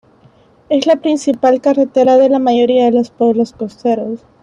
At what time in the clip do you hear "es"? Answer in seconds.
0.69-0.87